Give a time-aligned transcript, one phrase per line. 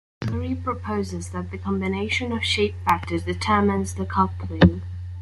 [0.19, 4.81] The theory proposes that a combination of shape factors determine the coupling.